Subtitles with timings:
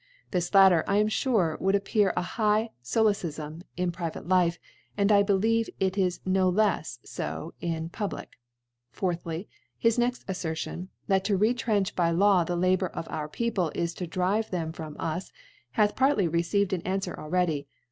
[0.31, 4.57] This latter, I am fure, would appear a high Solecifm in private Life,
[4.97, 8.39] and I believe it is no lefs fo in public.
[8.95, 9.45] 4Jhl}\
[9.77, 13.93] His next Af&rtion, fbaf to rf tnncb by Law the Labour of our People^ is
[13.93, 15.31] to drive tbem from us^
[15.73, 17.67] hath partly received an Anfwer already.